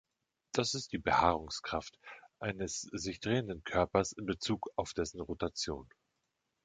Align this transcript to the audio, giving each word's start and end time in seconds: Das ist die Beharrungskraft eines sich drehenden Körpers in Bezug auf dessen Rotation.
Das 0.51 0.73
ist 0.73 0.93
die 0.93 0.97
Beharrungskraft 0.97 1.99
eines 2.39 2.87
sich 2.91 3.19
drehenden 3.19 3.63
Körpers 3.63 4.13
in 4.13 4.25
Bezug 4.25 4.67
auf 4.75 4.93
dessen 4.95 5.21
Rotation. 5.21 5.87